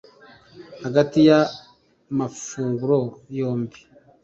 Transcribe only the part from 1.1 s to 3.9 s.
ya mafunguro yombi